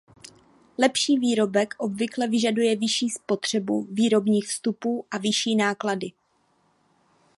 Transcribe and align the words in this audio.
Lepší 0.77 1.17
výrobek 1.19 1.73
obvykle 1.77 2.27
vyžaduje 2.27 2.75
vyšší 2.75 3.09
spotřebu 3.09 3.87
výrobních 3.91 4.47
vstupů 4.47 5.05
a 5.11 5.17
vyšší 5.17 5.55
náklady. 5.55 6.11